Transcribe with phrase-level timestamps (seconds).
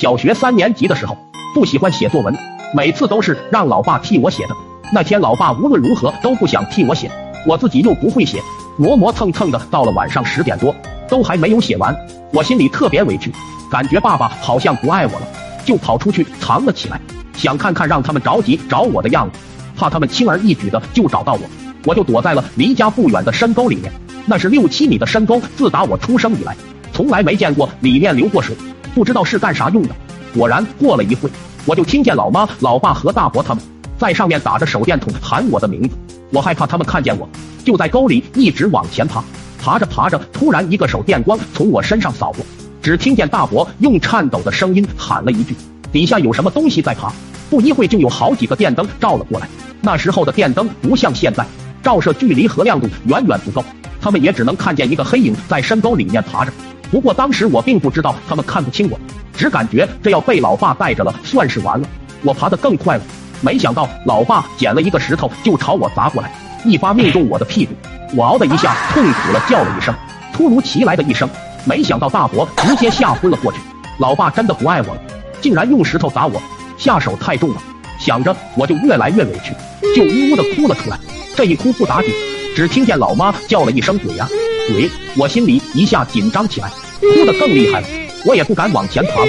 [0.00, 1.18] 小学三年级的时候，
[1.52, 2.32] 不喜欢写作文，
[2.72, 4.50] 每次都是让老爸替我写的。
[4.92, 7.10] 那天老爸无论如何都不想替我写，
[7.44, 8.40] 我自己又不会写，
[8.76, 10.72] 磨磨蹭蹭的，到了晚上十点多
[11.08, 11.92] 都还没有写完，
[12.32, 13.32] 我心里特别委屈，
[13.68, 15.26] 感觉爸爸好像不爱我了，
[15.64, 17.00] 就跑出去藏了起来，
[17.36, 19.40] 想看看让他们着急找我的样子，
[19.76, 21.40] 怕他们轻而易举的就找到我，
[21.84, 23.92] 我就躲在了离家不远的深沟里面，
[24.26, 26.56] 那是六七米的深沟，自打我出生以来，
[26.92, 28.54] 从来没见过里面流过水。
[28.98, 29.90] 不知道是干啥用的。
[30.34, 31.30] 果然过了一会，
[31.64, 33.62] 我就听见老妈、老爸和大伯他们
[33.96, 35.90] 在上面打着手电筒喊我的名字。
[36.32, 37.28] 我害怕他们看见我，
[37.64, 39.22] 就在沟里一直往前爬。
[39.56, 42.44] 爬着爬着，突然一个手电光从我身上扫过，
[42.82, 45.54] 只听见大伯用颤抖的声音喊了一句
[45.92, 47.12] ：“底下有什么东西在爬。”
[47.48, 49.48] 不一会就有好几个电灯照了过来。
[49.80, 51.46] 那时候的电灯不像现在，
[51.84, 53.64] 照射距离和亮度远远不够，
[54.00, 56.50] 他们也只能看见一个黑影在深沟里面爬着。
[56.90, 58.98] 不过当时我并不知道他们看不清我，
[59.36, 61.88] 只感觉这要被老爸带着了，算是完了。
[62.22, 63.02] 我爬得更快了，
[63.40, 66.32] 没想到老爸捡了一个石头就朝我砸过来，
[66.64, 67.72] 一发命中我的屁股，
[68.16, 69.94] 我嗷的一下痛苦了叫了一声。
[70.32, 71.28] 突如其来的一声，
[71.64, 73.58] 没想到大伯直接吓昏了过去。
[73.98, 75.00] 老爸真的不爱我了，
[75.40, 76.40] 竟然用石头砸我，
[76.76, 77.62] 下手太重了。
[77.98, 79.52] 想着我就越来越委屈，
[79.94, 80.98] 就呜呜的哭了出来。
[81.36, 82.10] 这一哭不打紧，
[82.58, 84.28] 只听见老妈叫了一声鬼呀！
[84.66, 84.90] 鬼！
[85.16, 87.86] 我心里一下紧张起来，哭得更厉害了。
[88.24, 89.24] 我也不敢往前爬，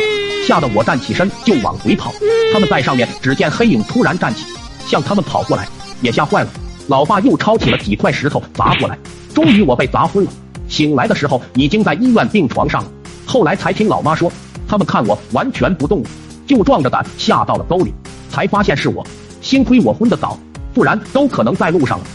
[0.48, 2.12] 吓得我站起身就往回跑。
[2.52, 4.48] 他们在上面，只见黑影突然站起，
[4.88, 5.68] 向他们跑过来，
[6.02, 6.50] 也吓坏了。
[6.88, 8.98] 老爸又抄起了几块石头砸过来，
[9.32, 10.32] 终于我被砸昏了。
[10.68, 12.90] 醒来的时候已经在医院病床上了。
[13.28, 14.32] 后来才听老妈说，
[14.68, 16.10] 他们看我完全不动了，
[16.48, 17.94] 就壮着胆下到了沟里，
[18.32, 19.06] 才发现是我。
[19.40, 20.36] 幸亏我昏得早，
[20.74, 22.06] 不然都可能在路上了。